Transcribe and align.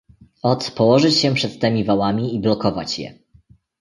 "Ot, 0.41 0.71
położyć 0.75 1.15
się 1.15 1.33
przed 1.33 1.59
temi 1.59 1.83
wałami 1.83 2.35
i 2.35 2.39
blokować 2.39 2.99
je." 2.99 3.19